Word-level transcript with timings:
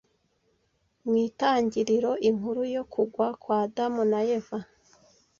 Mw'Itangiriro 1.05 2.11
inkuru 2.29 2.61
yo 2.75 2.83
kugwa 2.93 3.27
kwa 3.41 3.57
Adamu 3.65 4.01
na 4.11 4.19
Eva 4.37 4.59